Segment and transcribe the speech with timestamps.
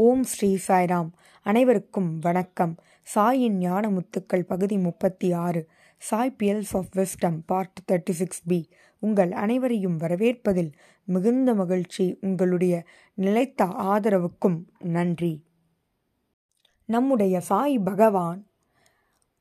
[0.00, 1.10] ஓம் ஸ்ரீ சாய்ராம்.
[1.42, 2.76] அனைவருக்கும் வணக்கம்.
[3.14, 5.68] சாயின் ஞான முத்துக்கள் பகுதி முப்பத்தி ஆறு
[5.98, 10.72] Sai pearls of wisdom part thirty six B உங்கள் அனைவரையும் வரவேற்பதில்
[11.04, 12.18] மிகுந்த மகிழ்ச்சி.
[12.20, 12.84] உங்களுடைய
[13.14, 15.44] நிலைத்த ஆதரவுக்கும் நன்றி.
[16.84, 18.46] நம்முடைய சாய் பகவான்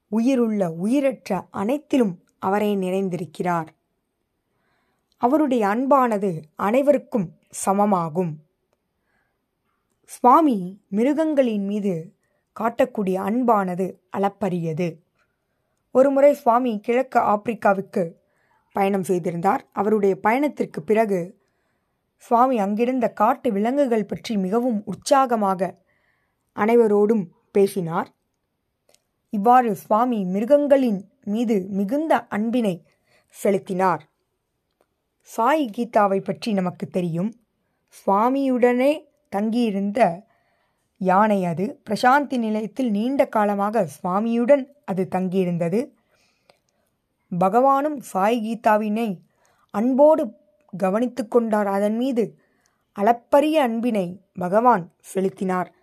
[0.07, 3.67] உயிருள்ள உயிரற்ற அனைத்திலும் அவரே நிறைந்திருக்கிறார்.
[5.17, 7.33] அவருடைய அன்பானது அனைவருக்கும்
[7.65, 8.33] சமமாகும்.
[10.09, 12.15] சுவாமி மிருகங்களின் மீது
[12.55, 13.87] காட்டக்கூடிய அன்பானது
[14.17, 14.87] அளப்பரியது.
[15.91, 18.03] ஒருமுறை சுவாமி கிழக்கு ஆப்பிரிக்காவுக்கு
[18.71, 19.63] பயணம் செய்திருந்தார்.
[19.71, 21.19] அவருடைய பயணத்திற்கு பிறகு
[22.15, 25.61] சுவாமி அங்கிருந்த காட்டு விலங்குகள் பற்றி மிகவும் உற்சாகமாக
[26.55, 28.09] அனைவரோடும் பேசினார்.
[29.29, 32.75] இவ்வாறு சுவாமி மிருகங்களின் மீது மிகுந்த அன்பினை
[33.29, 34.03] செலுத்தினார்.
[35.21, 37.31] சாய் கீதாவை பற்றி நமக்கு தெரியும்.
[37.97, 38.91] சுவாமியுடனே
[39.29, 40.25] தங்கியிருந்த
[40.97, 41.81] யானை அது.
[41.89, 45.89] பிரசாந்தி நிலையத்தில் நீண்ட காலமாக சுவாமியுடன் அது தங்கியிருந்தது.
[47.39, 49.19] பகவானும் சாய் கீதாவினை
[49.69, 50.33] அன்போடு
[50.77, 51.67] கவனித்து கொண்டார்.
[51.67, 52.39] அதன் மீது
[52.93, 55.73] அளப்பரிய அன்பினை பகவான் செலுத்தினார்.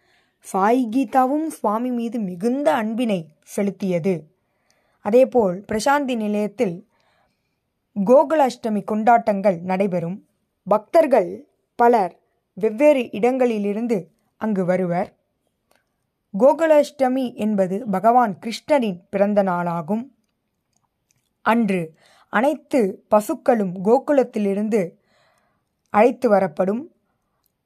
[0.40, 4.20] சாய் கீதாவும் சுவாமி மீது மிகுந்த அன்பினை செலுத்தியது.
[5.00, 6.88] அதேபோல் பிரசாந்தி நிலையத்தில்
[8.04, 10.26] கோகுலாஷ்டமி கொண்டாட்டங்கள் நடைபெறும்.
[10.68, 12.18] பக்தர்கள் பலர்
[12.54, 15.12] வெவ்வேறு இடங்களிலிருந்து அங்கு வருவர்.
[16.38, 20.04] கோகுலாஷ்டமி என்பது பகவான் கிருஷ்ணரின் பிறந்த நாளாகும்.
[21.42, 21.94] அன்று
[22.28, 24.90] அனைத்து பசுக்களும் கோகுலத்திலிருந்து
[25.90, 26.82] அழைத்து வரப்படும்.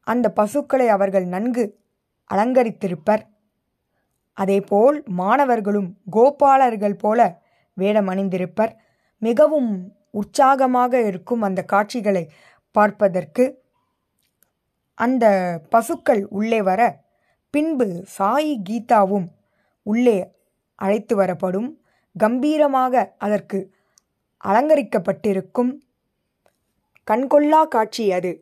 [0.02, 1.78] அந்த பசுக்களை அவர்கள் நன்கு
[2.34, 3.22] அலங்கரித்திருப்பர்.
[4.32, 7.40] அதேபோல் மாணவர்களும் கோபாலர்கள் போல
[7.74, 8.72] வேடம் அணிந்திருப்பர்
[9.18, 12.30] மிகவும் உற்சாகமாக இருக்கும் அந்த காட்சிகளை
[12.70, 13.66] பார்ப்பதற்கு
[15.04, 15.26] அந்த
[15.70, 16.80] பசுக்கள் உள்ளே வர
[17.54, 17.86] பின்பு
[18.18, 19.28] சாயி கீதாவும்
[19.82, 20.18] உள்ளே
[20.78, 21.68] அழைத்து வரப்படும்.
[22.16, 23.58] கம்பீரமாக அதற்கு
[24.44, 25.72] அலங்கரிக்கப்பட்டிருக்கும்
[27.06, 28.32] கண்கொள்ளா காட்சி அது.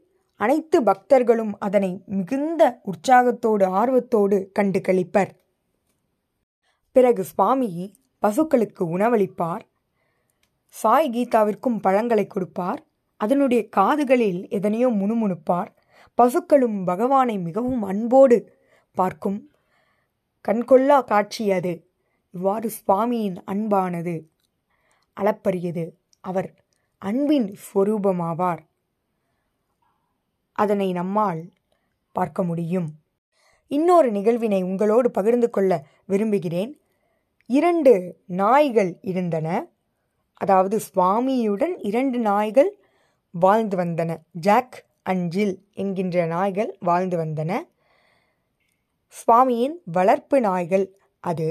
[0.40, 5.32] அனைத்து பக்தர்களும் அதனை மிகுந்த உற்சாகத்தோடு ஆர்வத்தோடு கண்டு கழிப்பர்
[6.96, 7.70] பிறகு சுவாமி
[8.22, 9.64] பசுக்களுக்கு உணவளிப்பார்.
[10.74, 12.80] சாய் கீதாவிற்கும் பழங்களை கொடுப்பார்.
[13.20, 15.70] அதனுடைய காதுகளில் எதனையோ முணுமுணுப்பார்.
[16.14, 18.58] பசுக்களும் பகவானை மிகவும் அன்போடு
[18.92, 19.50] பார்க்கும்
[20.48, 21.90] கண்கொள்ளா காட்சி அது.
[22.30, 24.26] இவ்வாறு சுவாமியின் அன்பானது
[25.16, 25.84] அளப்பரியது.
[26.20, 26.54] அவர்
[26.98, 28.62] அன்பின் ஸ்வரூபமாவார்
[30.52, 31.52] அதனை நம்மால்
[32.12, 32.88] பார்க்க முடியும்.
[33.66, 36.80] இன்னொரு நிகழ்வினை உங்களோடு பகிர்ந்து கொள்ள விரும்புகிறேன்.
[37.46, 39.68] இரண்டு நாய்கள் இருந்தன.
[40.34, 42.78] அதாவது சுவாமியுடன் இரண்டு நாய்கள்
[43.30, 44.16] வாழ்ந்து வந்தன.
[44.30, 47.52] ஜாக் அஞ்சில் என்கின்ற நாய்கள் வாழ்ந்து வந்தன.
[49.16, 50.86] சுவாமியின் வளர்ப்பு நாய்கள்
[51.24, 51.48] அது.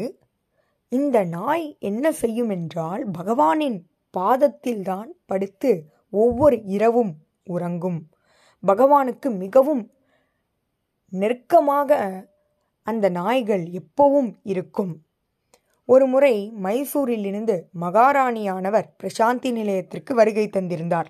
[0.92, 3.78] இந்த நாய் என்ன செய்யும் என்றால் பகவானின்
[4.18, 5.72] பாதத்தில்தான் படுத்து
[6.10, 7.14] ஒவ்வொரு இரவும்
[7.46, 8.00] உறங்கும்.
[8.64, 9.84] பகவானுக்கு மிகவும்
[11.14, 12.00] நெருக்கமாக
[12.88, 14.94] அந்த நாய்கள் எப்பவும் இருக்கும்.
[15.90, 21.10] ஒரு முறை மைசூரிலிருந்து மகாராணியானவர் பிரசாந்தி நிலையத்திற்கு வருகை தந்திருந்தார்.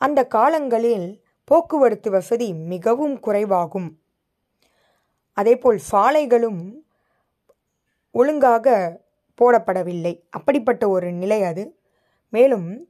[0.00, 1.06] அந்த காலங்களில்
[1.44, 3.88] போக்குவரத்து வசதி மிகவும் குறைவாகும்.
[5.32, 6.62] அதேபோல் சாலைகளும்
[8.10, 9.00] ஒழுங்காக
[9.38, 10.14] போடப்படவில்லை.
[10.30, 11.64] அப்படிப்பட்ட ஒரு நிலை அது.
[12.28, 12.88] மேலும்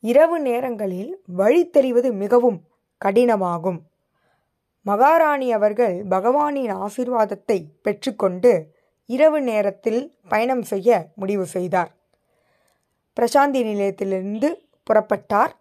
[0.00, 2.60] இரவு நேரங்களில் வழி தெரிவது மிகவும்
[3.04, 3.80] கடினமாகும்.
[4.82, 8.52] மகாராணி அவர்கள் பகவானின் ஆசிர்வாதத்தை பெற்றுக்கொண்டு
[9.06, 11.92] இரவு நேரத்தில் பயணம் செய்ய முடிவு செய்தார்.
[13.16, 14.50] பிரசாந்தி நிலையத்திலிருந்து
[14.82, 15.54] புறப்பட்டார்.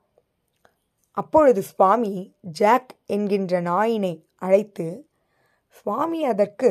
[1.18, 4.88] அப்பொழுது சுவாமி ஜாக் என்கின்ற நாயினை அழைத்து
[5.68, 6.69] சுவாமி அதற்கு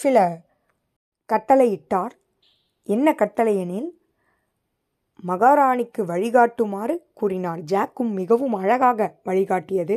[0.00, 0.40] சில
[1.28, 2.14] கட்டளையிட்டார்.
[2.84, 3.88] என்ன கட்டளையெனில்
[5.26, 7.58] மகாராணிக்கு வழிகாட்டுமாறு கூறினார்.
[7.58, 9.96] ஜாக்கும் மிகவும் அழகாக வழிகாட்டியது.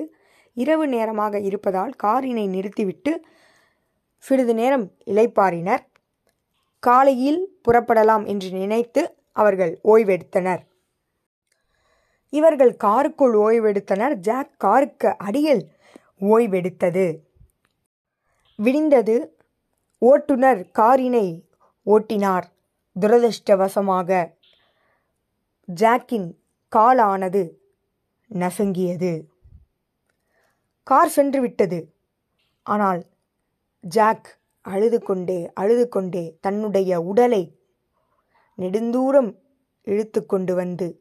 [0.53, 3.25] இரவு நேரமாக இருப்பதால் காரினை நிறுத்திவிட்டு
[4.17, 5.83] சிறிது நேரம் இளைப்பாறினர்.
[6.79, 9.01] காலையில் புறப்படலாம் என்று நினைத்து
[9.31, 10.61] அவர்கள் ஓய்வெடுத்தனர்.
[12.31, 14.13] இவர்கள் காருக்குள் ஓய்வெடுத்தனர்.
[14.13, 15.71] ஜாக் காருக்கு அடியில்
[16.21, 17.17] ஓய்வெடுத்தது.
[18.57, 19.27] விடிந்தது.
[19.97, 21.43] ஓட்டுநர் காரினை
[21.85, 22.43] ஓட்டினார்.
[22.99, 24.33] துரதிருஷ்டவசமாக
[25.65, 26.37] ஜாக்கின்
[26.75, 27.51] காலானது
[28.29, 29.23] நசுங்கியது.
[30.83, 31.93] கார் சென்று விட்டது
[32.63, 33.05] ஆனால்
[33.79, 37.59] ஜாக் அழுது கொண்டே அழுது கொண்டே தன்னுடைய உடலை
[38.57, 39.35] நெடுந்தூரம்
[39.81, 41.00] இழுத்து கொண்டு வந்து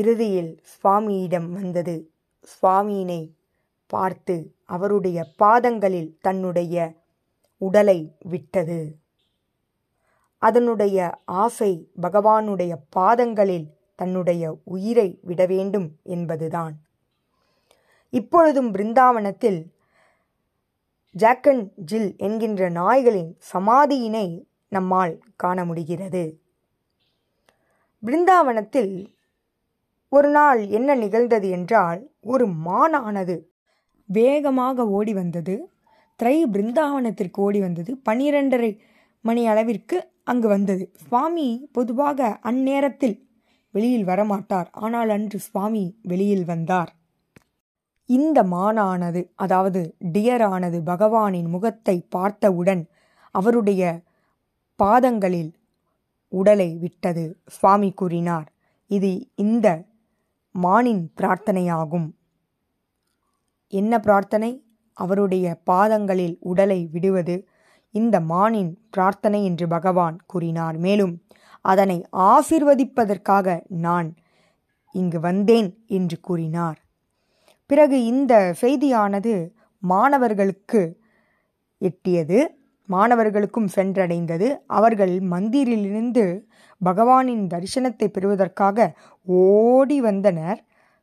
[0.00, 1.96] இறுதியில் சுவாமியிடம் வந்தது.
[2.44, 3.20] சுவாமியினை
[3.86, 6.76] பார்த்து அவருடைய பாதங்களில் தன்னுடைய
[7.60, 8.80] உடலை விட்டது.
[10.38, 11.72] அதனுடைய ஆசை
[12.02, 16.74] பகவானுடைய பாதங்களில் தன்னுடைய உயிரை விட வேண்டும் என்பதுதான்.
[18.12, 19.60] இப்பொழுதும் பிருந்தாவனத்தில்
[21.14, 24.26] ஜாக்கன் ஜில் என்கின்ற நாய்களின் சமாதியினை
[24.68, 26.24] நம்மால் காண முடிகிறது.
[28.02, 28.94] பிருந்தாவனத்தில்
[30.12, 33.36] ஒரு நாள் என்ன நிகழ்ந்தது என்றால் ஒரு மானானது
[34.08, 35.54] வேகமாக ஓடி வந்தது.
[36.20, 37.90] திரை பிருந்தாவனத்திற்கு ஓடி வந்தது.
[38.08, 38.70] பனிரெண்டரை
[39.24, 40.84] மணி அளவிற்கு அங்கு வந்தது.
[41.04, 43.16] சுவாமி பொதுவாக அந்நேரத்தில்
[43.74, 44.68] வெளியில் வரமாட்டார்.
[44.72, 46.90] ஆனால் அன்று சுவாமி வெளியில் வந்தார்.
[48.08, 49.80] இந்த மானானது அதாவது
[50.14, 52.82] டியரானது பகவானின் முகத்தை பார்த்தவுடன்
[53.34, 53.82] அவருடைய
[54.80, 55.52] பாதங்களில்
[56.32, 57.24] உடலை விட்டது.
[57.46, 58.48] சுவாமி கூறினார்
[58.90, 59.66] இது இந்த
[60.56, 62.08] மானின் பிரார்த்தனையாகும்.
[63.68, 64.64] என்ன பிரார்த்தனை?
[64.92, 67.48] அவருடைய பாதங்களில் உடலை விடுவது
[67.90, 70.76] இந்த மானின் பிரார்த்தனை என்று பகவான் கூறினார்.
[70.76, 71.22] மேலும்
[71.60, 74.14] அதனை ஆசிர்வதிப்பதற்காக நான்
[74.92, 76.78] இங்கு வந்தேன் என்று கூறினார்.
[77.66, 81.00] பிறகு இந்த செய்தியானது மாணவர்களுக்கு
[81.80, 82.46] எட்டியது.
[82.86, 84.56] மாணவர்களுக்கும் சென்றடைந்தது.
[84.66, 86.46] அவர்கள் மந்திரிலிருந்து
[86.80, 88.88] பகவானின் தரிசனத்தை பெறுவதற்காக
[89.42, 90.60] ஓடி வந்தனர்.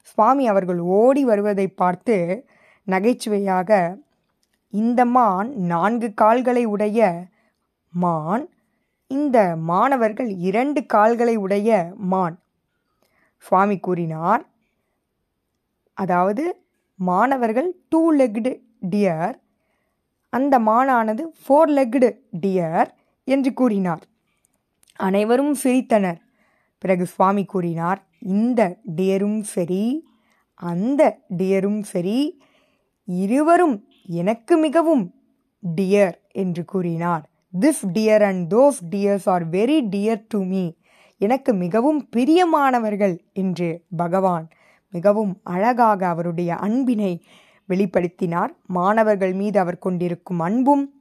[0.10, 2.16] சுவாமி அவர்கள் ஓடி வருவதை பார்த்து
[2.88, 3.72] நகைச்சுவையாக
[4.74, 7.00] இந்த மான் நான்கு கால்களை உடைய
[7.94, 8.44] மான்
[9.12, 9.38] இந்த
[9.70, 11.70] மாணவர்கள் இரண்டு கால்களை உடைய
[12.12, 12.36] மான்.
[13.46, 14.44] சுவாமி கூறினார்
[15.98, 16.44] அதாவது
[17.00, 18.52] மாணவர்கள் டூ லெக்டு
[18.92, 19.36] டியர்
[20.34, 22.10] அந்த மானானது ஃபோர் லெக்டு
[22.44, 22.90] டியர்
[23.28, 24.04] என்று கூறினார்.
[24.95, 26.19] அனைவரும் சிரித்தனர்.
[26.78, 30.06] பிறகு சுவாமி கூறினார் இந்த டியரும் சரி
[30.54, 32.42] அந்த டியரும் சரி
[33.06, 35.13] இருவரும் எனக்கு மிகவும்
[35.75, 37.30] டியர் என்று கூறினார்.
[37.60, 40.72] This dear and those dears are very dear to me
[41.18, 44.48] எனக்கு மிகவும் பிரியமானவர்கள் என்று பகவான்
[44.90, 47.24] மிகவும் அழகாக அவருடைய அன்பினை
[47.69, 48.51] வெளிப்படுத்தினார்.
[48.66, 50.93] மாணவர்கள் மீது அவர் கொண்டிருக்கும் அன்பும்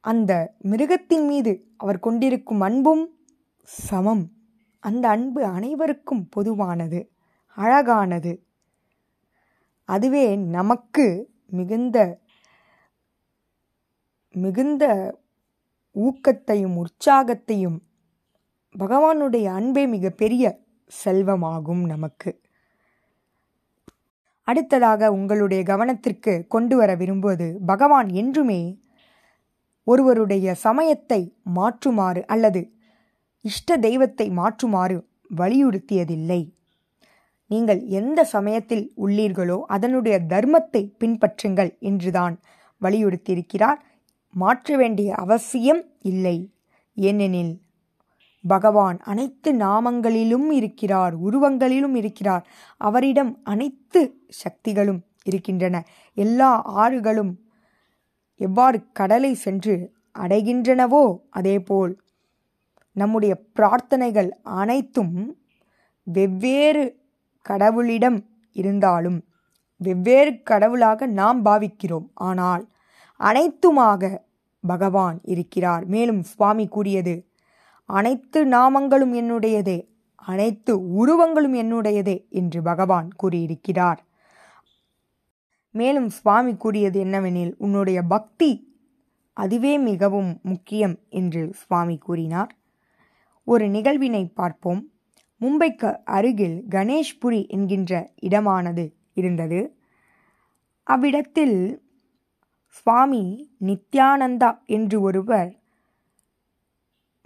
[0.00, 3.14] அந்த மிருகத்தின் மீது அவர் கொண்டிருக்கும் அன்பும்
[3.62, 4.32] சமம்.
[4.80, 7.10] அந்த அன்பு அனைவருக்கும் பொதுவானது
[7.56, 8.44] அழகானது.
[9.84, 12.20] அதுவே நமக்கு மிகுந்த
[14.34, 14.84] மிகுந்த
[15.96, 17.78] ஊக்கத்தையும் உற்சாகத்தையும்
[18.78, 20.58] பகவானுடைய அன்பே மிக பெரிய
[21.04, 22.40] செல்வமாகும் நமக்கு.
[24.42, 28.60] அடுத்ததாக உங்களுடைய கவனத்திற்கு கொண்டு வர விரும்புவது பகவான் என்றுமே
[29.86, 31.20] ஒருவருடைய சமயத்தை
[31.56, 32.62] மாற்றுமாறு அல்லது
[33.44, 34.96] இஷ்ட தெய்வத்தை மாற்றுமாறு
[35.36, 36.40] வலியுறுத்தியதில்லை.
[37.50, 42.34] நீங்கள் எந்த சமயத்தில் உள்ளீர்களோ அதனுடைய தர்மத்தை பின்பற்றுங்கள் என்றுதான்
[42.82, 43.80] வலியுறுத்தியிருக்கிறார்.
[44.34, 46.36] மாற்ற வேண்டிய அவசியம் இல்லை.
[46.96, 47.52] ஏனெனில்
[48.44, 52.44] பகவான் அனைத்து நாமங்களிலும் இருக்கிறார் உருவங்களிலும் இருக்கிறார்.
[52.80, 54.00] அவரிடம் அனைத்து
[54.42, 55.76] சக்திகளும் இருக்கின்றன.
[56.16, 56.50] எல்லா
[56.82, 57.32] ஆறுகளும்
[58.46, 59.74] எவ்வாறு கடலை சென்று
[60.18, 61.92] அடைகின்றனவோ அதேபோல்
[62.96, 65.14] நம்முடைய பிரார்த்தனைகள் அனைத்தும்
[66.06, 66.84] வெவ்வேறு
[67.46, 68.18] கடவுளிடம்
[68.56, 69.18] இருந்தாலும்
[69.80, 72.08] வெவ்வேறு கடவுளாக நாம் பாவிக்கிறோம்.
[72.28, 72.64] ஆனால்
[73.20, 74.02] அனைத்துமாக
[74.64, 75.84] பகவான் இருக்கிறார்.
[75.86, 77.14] மேலும் சுவாமி கூறியது
[77.88, 79.78] அனைத்து நாமங்களும் என்னுடையதே
[80.32, 84.00] அனைத்து உருவங்களும் என்னுடையதே என்று பகவான் கூறியிருக்கிறார்.
[85.70, 88.50] மேலும் சுவாமி கூறியது என்னவெனில் உன்னுடைய பக்தி
[89.32, 92.56] அதுவே மிகவும் முக்கியம் என்று சுவாமி கூறினார்.
[93.44, 94.90] ஒரு நிகழ்வினை பார்ப்போம்.
[95.40, 98.84] மும்பைக்கு அருகில் கணேஷ்புரி என்கின்ற இடமானது
[99.14, 99.60] இருந்தது.
[100.82, 101.82] அவ்விடத்தில்
[102.66, 103.22] சுவாமி
[103.64, 105.58] நித்யானந்தா என்று ஒருவர்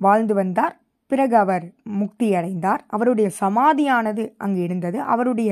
[0.00, 0.78] வாழ்ந்து வந்தார்.
[1.06, 5.00] பிறகு அவர் முக்தி அடைந்தார் அவருடைய சமாதியானது அங்கு இருந்தது.
[5.00, 5.50] அவருடைய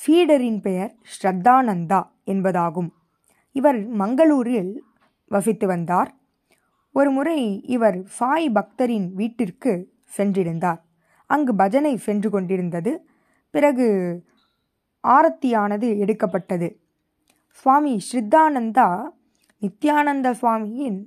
[0.00, 2.90] ஃபீடரின் பெயர் ஸ்ரத்தானந்தா என்பதாகும்.
[3.52, 4.72] இவர் மங்களூரில்
[5.26, 6.14] வசித்து வந்தார்.
[6.92, 10.80] ஒரு முறை இவர் சாய் பக்தரின் வீட்டிற்கு சென்றிருந்தார்.
[11.26, 13.08] அங்கு பஜனை சென்று கொண்டிருந்தது.
[13.50, 13.88] பிறகு
[15.04, 16.68] ஆரத்தியானது எடுக்கப்பட்டது.
[17.50, 18.88] சுவாமி ஸ்ரித்தானந்தா
[19.62, 20.98] நித்யானந்த சுவாமியின்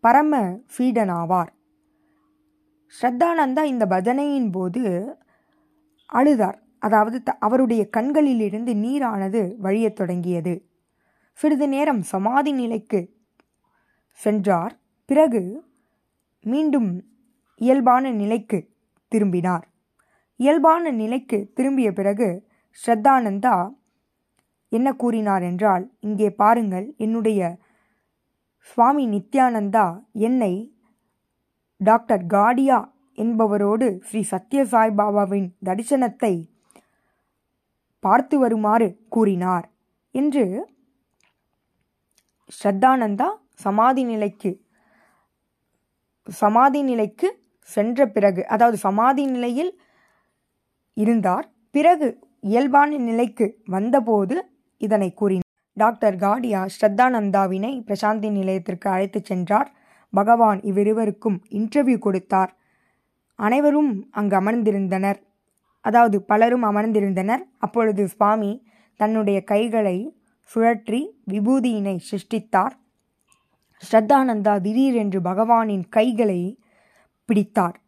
[0.00, 1.50] பரம ஃபீடனாவார்
[2.94, 4.82] ஸ்ரத்தானந்தா இந்த பஜனையின் போது
[6.12, 6.58] அழுதார்.
[6.82, 10.54] அதாவது த அவருடைய கண்களிலிருந்து நீரானது வழியத் தொடங்கியது.
[11.38, 13.00] சிறிது நேரம் சமாதி நிலைக்கு
[14.20, 14.74] சென்றார்.
[15.08, 15.42] பிறகு
[16.44, 16.90] மீண்டும்
[17.60, 18.58] இயல்பான நிலைக்கு
[19.12, 19.66] திரும்பினார்.
[20.40, 22.28] இயல்பான நிலைக்கு திரும்பிய பிறகு
[22.78, 23.56] ஸ்ரத்தானந்தா
[24.72, 27.40] என்ன கூறினார் என்றால் இங்கே பாருங்கள் என்னுடைய
[28.60, 30.52] சுவாமி நித்யானந்தா என்னை
[31.80, 32.78] டாக்டர் காடியா
[33.18, 36.34] என்பவரோடு ஸ்ரீ சத்யசாய் பாபாவின் தரிசனத்தை
[38.04, 39.66] பார்த்து வருமாறு கூறினார்.
[40.14, 40.44] என்று
[42.50, 44.50] ஸ்ரத்தானந்தா சமாதி நிலைக்கு
[46.28, 47.28] சமாதி நிலைக்கு
[47.68, 49.70] சென்ற பிறகு அதாவது சமாதி நிலையில்
[50.96, 51.46] இருந்தார்.
[51.70, 52.08] பிறகு
[52.40, 54.36] இயல்பான நிலைக்கு வந்தபோது
[54.80, 55.48] இதனை கூறினார்.
[55.76, 59.68] டாக்டர் காடியா ஸ்ரத்தானந்தாவினை பிரசாந்தி நிலையத்திற்கு அழைத்துச் சென்றார்.
[60.12, 62.52] பகவான் இவ்விருவருக்கும் இன்டர்வியூ கொடுத்தார்.
[63.38, 65.20] அனைவரும் அங்கு அமர்ந்திருந்தனர்.
[65.80, 67.42] அதாவது பலரும் அமர்ந்திருந்தனர்.
[67.58, 70.14] அப்பொழுது சுவாமி தன்னுடைய கைகளை
[70.54, 72.74] சுழற்றி விபூதியினை சிருஷ்டித்தார்.
[73.82, 76.58] ஸ்ரத்தானந்தா திடீரென்று பகவானின் கைகளை
[77.24, 77.80] பிடித்தார்.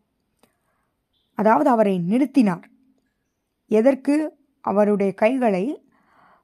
[1.34, 2.64] அதாவது அவரை நிறுத்தினார்.
[3.70, 4.40] எதற்கு?
[4.60, 5.64] அவருடைய கைகளை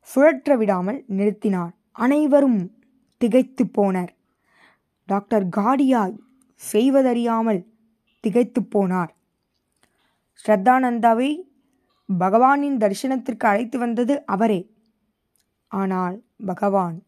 [0.08, 1.72] சுழற்ற விடாமல் நிறுத்தினார்.
[1.92, 2.60] அனைவரும்
[3.18, 4.12] திகைத்து போனர்.
[5.04, 6.16] டாக்டர் காடியாய்
[6.72, 7.66] செய்வதறியாமல்
[8.20, 9.12] திகைத்து போனார்.
[10.46, 11.36] ஸ்ரத்தானந்தாவை
[12.20, 14.74] பகவானின் தரிசனத்திற்கு அழைத்து வந்தது அவரே.
[15.66, 17.02] ஆனால் பகவான்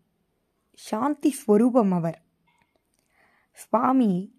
[0.72, 2.22] சாந்தி ஸ்வரூபம் அவர்.
[3.52, 4.38] சுவாமி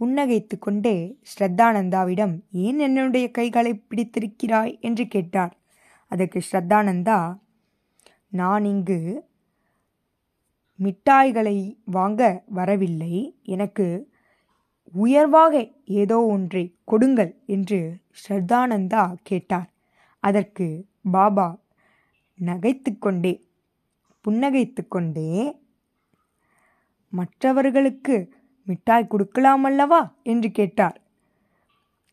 [0.00, 4.80] புன்னகைத்து கொண்டே ஸ்ரத்தானந்தாவிடம் ஏன் என்னுடைய கைகளை பிடித்திருக்கிறாய்?
[4.80, 5.56] என்று கேட்டார்.
[6.06, 7.38] அதற்கு ஸ்ரத்தானந்தா
[8.28, 9.26] நான் இங்கு
[10.78, 13.38] மிட்டாய்களை வாங்க வரவில்லை.
[13.42, 14.07] எனக்கு
[14.92, 19.70] உயர்வாக ஏதோ ஒன்றை கொடுங்கள் என்று ஸ்ரத்தானந்தா கேட்டார்.
[20.20, 21.58] அதற்கு பாபா
[22.44, 23.46] நகைத்து கொண்டே
[24.24, 25.56] புன்னகைத்து கொண்டே
[27.08, 28.32] மற்றவர்களுக்கு
[28.64, 30.14] மிட்டாய் கொடுக்கலாம் அல்லவா?
[30.22, 31.00] என்று கேட்டார்.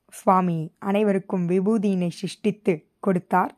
[0.10, 3.56] சுவாமி அனைவருக்கும் விபூதியினை சிருஷ்டித்து கொடுத்தார்.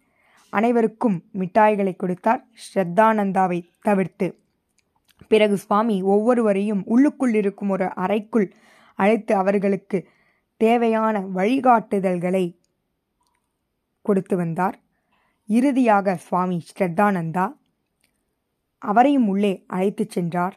[0.50, 4.40] அனைவருக்கும் மிட்டாய்களை கொடுத்தார் ஸ்ரத்தானந்தாவை தவிர்த்து.
[5.28, 8.54] பிறகு சுவாமி ஒவ்வொருவரையும் உள்ளுக்குள் இருக்கும் ஒரு அறைக்குள்
[8.98, 10.00] அழைத்து அவர்களுக்கு
[10.62, 12.46] தேவையான வழிகாட்டுதல்களை
[14.06, 14.78] கொடுத்து வந்தார்.
[15.50, 17.46] இறுதியாக சுவாமி ஸ்ரத்தானந்தா
[18.82, 20.56] அவரையும் உள்ளே அழைத்துச் சென்றார்.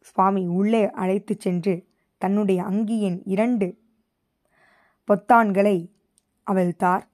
[0.00, 1.74] சுவாமி உள்ளே அழைத்து சென்று
[2.20, 3.68] தன்னுடைய அங்கியின் இரண்டு
[5.08, 5.76] பொத்தான்களை
[6.46, 7.04] அவிழ்த்தார்.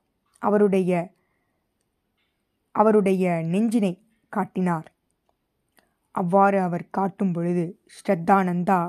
[0.42, 0.92] அவருடைய
[2.74, 3.92] அவருடைய நெஞ்சினை
[4.32, 4.88] காட்டினார்.
[6.14, 7.64] அவ்வாறு அவர் காட்டும் பொழுது
[7.96, 8.80] ஸ்ரத்தானந்தா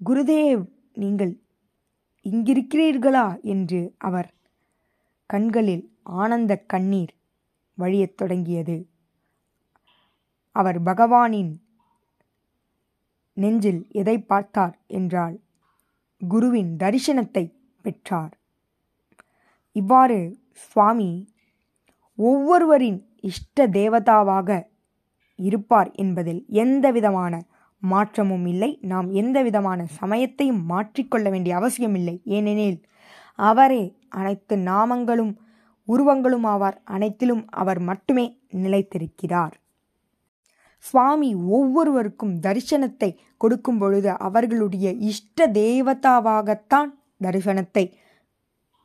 [0.00, 1.40] குருதேவ் நீங்கள்
[2.24, 3.40] இங்கிருக்கிறீர்களா?
[3.42, 4.34] என்று அவர்
[5.26, 7.14] கண்களில் ஆனந்த கண்ணீர்
[7.74, 8.88] வழியத் தொடங்கியது.
[10.50, 11.52] அவர் பகவானின்
[13.32, 15.40] நெஞ்சில் எதை பார்த்தார் என்றால்
[16.28, 18.38] குருவின் தரிசனத்தை பெற்றார்.
[19.72, 21.28] இவ்வாறு சுவாமி
[22.16, 24.66] ஒவ்வொருவரின் இஷ்ட தேவதாவாக
[25.34, 27.40] இருப்பார் என்பதில் எந்தவிதமான
[27.82, 28.78] மாற்றமும் இல்லை.
[28.80, 32.82] நாம் எந்த விதமான சமயத்தையும் மாற்றிக்கொள்ள வேண்டிய அவசியமில்லை ஏனெனில்
[33.34, 35.36] அவரே அனைத்து நாமங்களும்
[35.84, 36.76] உருவங்களும் ஆவார்.
[36.84, 39.54] அனைத்திலும் அவர் மட்டுமே நிலைத்திருக்கிறார்.
[40.78, 46.90] சுவாமி ஒவ்வொருவருக்கும் தரிசனத்தை கொடுக்கும் பொழுது அவர்களுடைய இஷ்ட தேவதாவாகத்தான்
[47.24, 47.92] தரிசனத்தை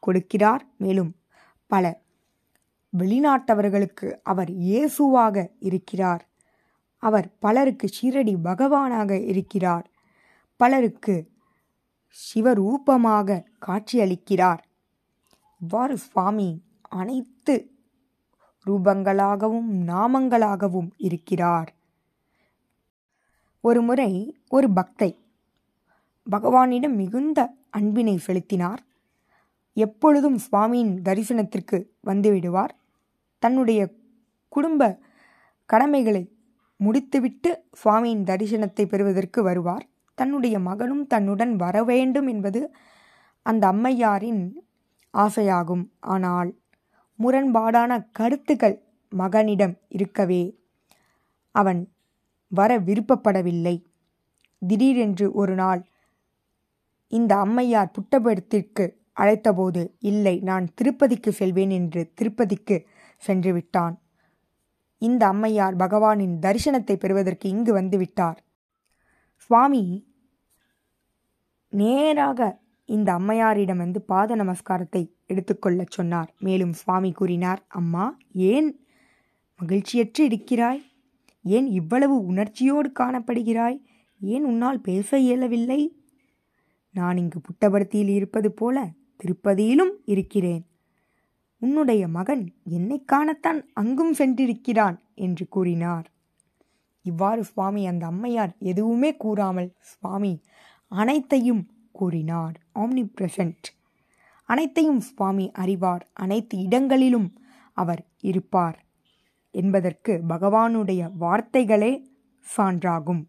[0.08, 0.60] கொடுக்கிறார்.
[0.78, 1.16] மேலும்
[1.68, 2.02] பல
[2.98, 6.27] வெளிநாட்டவர்களுக்கு அவர் இயேசுவாக இருக்கிறார்.
[6.98, 9.90] அவர் பலருக்கு ஷீரடி பகவானாக இருக்கிறார்.
[10.56, 11.32] பலருக்கு
[12.34, 14.58] சிவரூபமாக காட்சியளிக்கிறார்.
[15.62, 17.72] இவ்வாறு சுவாமி அனைத்து
[18.66, 21.76] ரூபங்களாகவும் நாமங்களாகவும் இருக்கிறார்.
[23.62, 25.16] ஒரு முறை ஒரு பக்தை
[26.32, 28.82] பகவானிடம் மிகுந்த அன்பினை செலுத்தினார்.
[29.74, 32.74] எப்பொழுதும் சுவாமியின் தரிசனத்திற்கு வந்துவிடுவார்
[33.40, 33.94] தன்னுடைய
[34.50, 35.00] குடும்ப
[35.66, 36.37] கடமைகளை
[36.80, 37.50] முடித்துவிட்டு
[37.84, 39.86] சுவாமியின் தரிசனத்தை பெறுவதற்கு வருவார்.
[40.16, 42.62] தன்னுடைய மகனும் தன்னுடன் வர வேண்டும் என்பது
[43.42, 44.44] அந்த அம்மையாரின்
[45.14, 45.86] ஆசையாகும்.
[46.00, 46.50] ஆனால்
[47.20, 48.78] முரண்பாடான கருத்துக்கள்
[49.12, 50.44] மகனிடம் இருக்கவே
[51.56, 51.82] அவன்
[52.48, 53.76] வர விருப்பப்படவில்லை.
[54.62, 55.82] திடீரென்று ஒரு நாள்
[57.12, 62.78] இந்த அம்மையார் புட்டபர்த்திற்கு அழைத்தபோது இல்லை நான் திருப்பதிக்கு செல்வேன் என்று திருப்பதிக்கு
[63.24, 63.96] சென்றுவிட்டான்
[64.98, 68.38] இந்த அம்மையார் பகவானின் தரிசனத்தை பெறுவதற்கு இங்கு வந்துவிட்டார்.
[69.36, 70.08] சுவாமி
[71.70, 76.34] நேராக இந்த அம்மையாரிடம் வந்து பாத நமஸ்காரத்தை எடுத்துக்கொள்ளச் சொன்னார்.
[76.40, 78.82] மேலும் சுவாமி கூறினார் அம்மா ஏன்
[79.60, 80.82] மகிழ்ச்சியற்று இருக்கிறாய்?
[81.44, 83.78] ஏன் இவ்வளவு உணர்ச்சியோடு காணப்படுகிறாய்?
[84.20, 86.02] ஏன் உன்னால் பேச இயலவில்லை?
[86.94, 88.90] நான் இங்கு புட்டபர்த்தியில் இருப்பது போல
[89.24, 90.66] திருப்பதியிலும் இருக்கிறேன்.
[91.60, 96.12] உன்னுடைய மகன் என்னை காணத்தான் அங்கும் சென்றிருக்கிறான் என்று கூறினார்.
[97.02, 100.42] இவ்வாறு சுவாமி அந்த அம்மையார் எதுவுமே கூறாமல் சுவாமி
[100.88, 102.60] அனைத்தையும் கூறினார்.
[102.76, 103.76] ஆம்னி பிரசன்ட்
[104.46, 106.08] அனைத்தையும் சுவாமி அறிவார்.
[106.14, 107.38] அனைத்து இடங்களிலும்
[107.74, 108.86] அவர் இருப்பார்
[109.52, 112.12] என்பதற்கு பகவானுடைய வார்த்தைகளே
[112.58, 113.24] சான்றாகும்.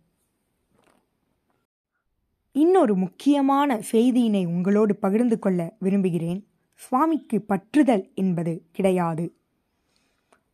[2.52, 6.47] இன்னொரு முக்கியமான செய்தியினை உங்களோடு பகிர்ந்து கொள்ள விரும்புகிறேன்.
[6.80, 9.34] சுவாமிக்கு பற்றுதல் என்பது கிடையாது.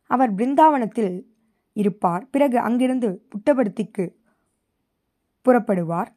[0.09, 1.25] அவர் பிருந்தாவனத்தில்
[1.73, 2.27] இருப்பார்.
[2.31, 4.05] பிறகு அங்கிருந்து புட்டபர்த்திக்கு
[5.45, 6.09] புறப்படுவார்.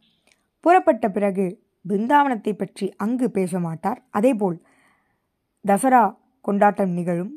[0.61, 1.47] புறப்பட்ட பிறகு
[1.89, 4.01] பிருந்தாவனத்தை பற்றி அங்கு பேச மாட்டார்.
[4.11, 4.63] அதேபோல்
[5.65, 7.33] தசரா கொண்டாட்டம் நிகழும்.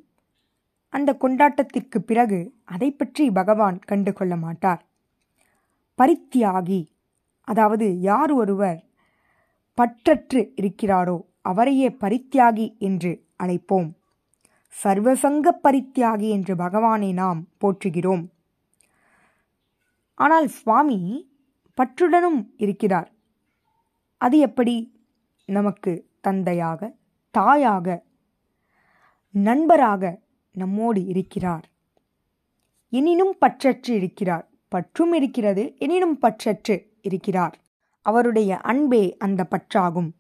[0.90, 4.82] அந்த கொண்டாட்டத்திற்கு பிறகு அதை பற்றி பகவான் கண்டு கொள்ள மாட்டார்.
[6.00, 6.82] பரித்தியாகி
[7.48, 8.80] அதாவது யார் ஒருவர்
[9.78, 13.92] பற்றற்று இருக்கிறாரோ அவரையே பரித்தியாகி என்று அழைப்போம்.
[14.84, 18.28] சர்வசங்க பரித்தியாகி என்று பகவானை நாம் போற்றுகிறோம்.
[20.14, 21.30] ஆனால் சுவாமி
[21.82, 23.12] பற்றுடனும் இருக்கிறார்.
[24.18, 25.00] அது எப்படி?
[25.46, 26.96] நமக்கு தந்தையாக
[27.32, 28.04] தாயாக
[29.30, 30.20] நண்பராக
[30.52, 31.70] நம்மோடு இருக்கிறார்.
[32.90, 34.50] எனினும் பற்றற்று இருக்கிறார்.
[34.68, 37.60] பற்றும் இருக்கிறது எனினும் பற்றற்று இருக்கிறார்.
[38.02, 40.12] அவருடைய அன்பே அந்த பற்றாகும்.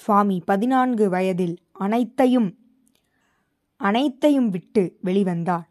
[0.00, 2.58] சுவாமி பதினான்கு வயதில் அனைத்தையும்
[3.76, 5.66] அனைத்தையும் விட்டு வெளிவந்தார்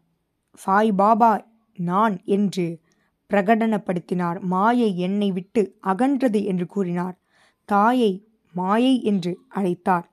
[0.54, 1.46] சாய் பாபா
[1.76, 2.80] நான் என்று
[3.30, 4.40] பிரகடனப்படுத்தினார்.
[4.40, 7.16] மாயை என்னை விட்டு அகன்றது என்று கூறினார்.
[7.64, 8.12] தாயை
[8.52, 10.06] மாயை என்று அழைத்தார்.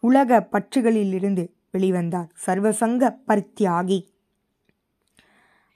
[0.00, 2.28] உலக பற்றுகளிலிருந்து வெளிவந்தார்.
[2.46, 4.00] சர்வசங்க பரித்தியாகி.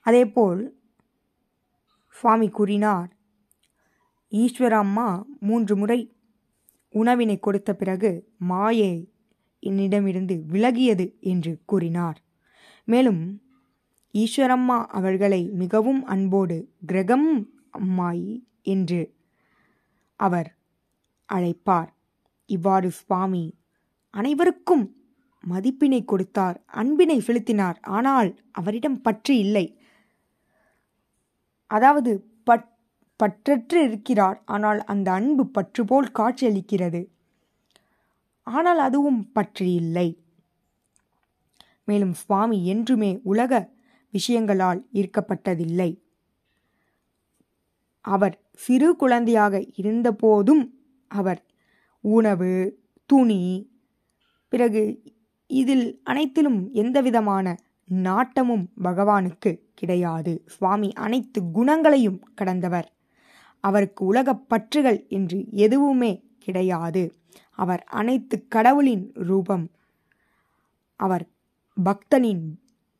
[0.00, 0.60] அதேபோல்
[2.08, 3.08] சுவாமி கூறினார்
[4.30, 5.08] ஈஸ்வரம்மா
[5.40, 6.15] மூன்று முறை
[6.88, 9.14] உணவினை கொடுத்த பிறகு மாயை
[9.58, 12.22] என்னிடமிருந்து விலகியது என்று கூறினார்.
[12.84, 13.42] மேலும்
[14.14, 19.14] ஈஸ்வரம்மா அவர்களை மிகவும் அன்போடு கிரகம் அம்மாயி என்று
[20.16, 20.56] அவர்
[21.28, 21.90] அழைப்பார்.
[22.46, 23.58] இவ்வாறு சுவாமி
[24.10, 24.84] அனைவருக்கும்
[25.44, 27.80] மதிப்பினை கொடுத்தார் அன்பினை செலுத்தினார்.
[27.80, 29.80] ஆனால் அவரிடம் பற்று இல்லை.
[31.66, 32.12] அதாவது
[32.44, 32.75] பட்
[33.20, 34.42] பற்றற்று இருக்கிறார்.
[34.44, 37.02] ஆனால் அந்த அன்பு பற்று போல் காட்சியளிக்கிறது.
[38.42, 40.08] ஆனால் அதுவும் பற்று இல்லை.
[41.84, 43.52] மேலும் சுவாமி என்றுமே உலக
[44.14, 45.90] விஷயங்களால் ஈர்க்கப்பட்டதில்லை.
[48.04, 50.64] அவர் சிறு குழந்தையாக இருந்தபோதும்
[51.10, 51.40] அவர்
[52.00, 52.52] உணவு
[53.10, 53.70] துணி
[54.48, 54.82] பிறகு
[55.46, 57.46] இதில் அனைத்திலும் எந்தவிதமான
[57.88, 60.32] நாட்டமும் பகவானுக்கு கிடையாது.
[60.46, 62.88] சுவாமி அனைத்து குணங்களையும் கடந்தவர்.
[63.68, 67.02] அவருக்கு உலகப் பற்றுகள் என்று எதுவுமே கிடையாது.
[67.54, 69.66] அவர் அனைத்து கடவுளின் ரூபம்.
[70.96, 71.24] அவர்
[71.84, 72.44] பக்தனின்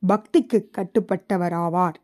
[0.08, 1.98] பக்திக்கு கட்டுப்பட்டவராவார்.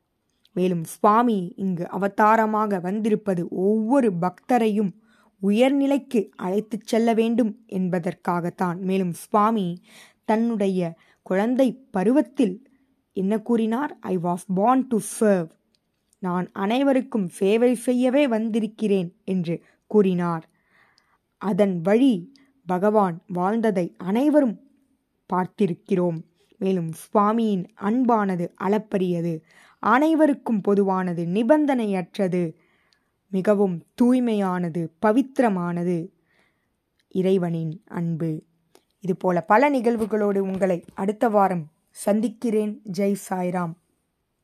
[0.55, 4.92] மேலும் சுவாமி இங்கு அவதாரமாக வந்திருப்பது ஒவ்வொரு பக்தரையும்
[5.42, 8.79] உயர்நிலைக்கு அழைத்துச் செல்ல வேண்டும் என்பதற்காகத்தான்.
[8.81, 9.68] மேலும் சுவாமி
[10.25, 12.57] தன்னுடைய குழந்தை பருவத்தில்
[13.12, 13.96] என்ன கூறினார்?
[14.01, 15.51] I was born to serve
[16.22, 20.48] நான் அனைவருக்கும் சேவை செய்யவே வந்திருக்கிறேன் என்று கூறினார்.
[21.38, 22.32] அதன் வழி
[22.66, 24.61] பகவான் வாழ்ந்ததை அனைவரும்
[25.32, 26.18] பார்த்திருக்கிறோம்.
[26.58, 29.40] மேலும் சுவாமியின் அன்பானது அளப்பரியது.
[29.78, 32.42] அனைவருக்கும் பொதுவானது நிபந்தனையற்றது.
[33.28, 36.08] மிகவும் தூய்மையானது பவித்திரமானது.
[37.11, 38.42] இறைவனின் அன்பு.
[39.00, 42.82] இதுபோல பல நிகழ்வுகளோடு உங்களை அடுத்த வாரம் சந்திக்கிறேன்.
[42.98, 43.72] ஜெய் சாய்ராம்.